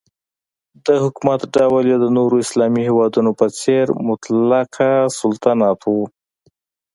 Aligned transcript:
د 0.85 0.87
حکومت 1.03 1.41
ډول 1.55 1.83
یې 1.91 1.97
د 2.01 2.05
نورو 2.17 2.35
اسلامي 2.45 2.81
هیوادونو 2.89 3.31
په 3.39 3.47
څېر 3.59 3.85
مطلقه 4.07 4.89
سلطنت 5.19 5.79
و. 5.85 5.95